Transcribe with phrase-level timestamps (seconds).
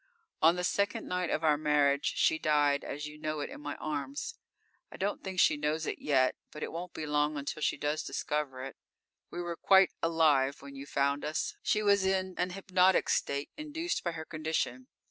[0.51, 3.75] __On the second night of our marriage, she died as you know it, in my
[3.75, 4.33] arms.
[4.91, 6.35] I don't think she knows it yet.
[6.51, 8.77] But it won't be long until she does discover it.
[9.29, 14.03] We were quite alive when you found us; she was in an hypnotic state induced
[14.03, 14.87] by her condition.